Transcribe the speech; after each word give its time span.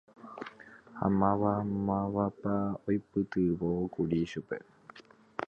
Ha 0.97 1.07
mavamávapa 1.19 2.53
oipytyvõkuri 2.87 4.21
chupe. 4.31 4.57